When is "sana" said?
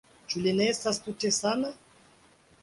1.37-1.71